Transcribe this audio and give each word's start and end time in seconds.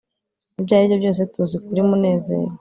ibyo 0.59 0.73
aribyo 0.75 0.95
byose 1.01 1.21
tuzi 1.33 1.57
kuri 1.65 1.81
munezero 1.89 2.49